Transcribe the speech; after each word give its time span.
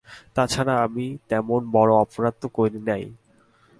তা 0.35 0.43
ছাড়া 0.47 0.73
আমি 0.83 1.05
তেমন 1.29 1.61
বড় 1.71 1.91
অপরাধ 1.95 2.35
তো 2.41 2.47
করি 2.49 2.79
নাই! 2.79 3.03